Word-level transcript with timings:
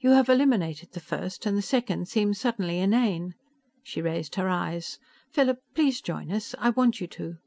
You 0.00 0.10
have 0.10 0.28
eliminated 0.28 0.90
the 0.92 1.00
first, 1.00 1.46
and 1.46 1.56
the 1.56 1.62
second 1.62 2.06
seems 2.06 2.38
suddenly 2.38 2.78
inane." 2.78 3.32
She 3.82 4.02
raised 4.02 4.34
her 4.34 4.50
eyes. 4.50 4.98
"Philip, 5.30 5.60
please 5.74 6.02
join 6.02 6.30
us. 6.30 6.54
I 6.58 6.68
want 6.68 7.00
you 7.00 7.06
to." 7.06 7.38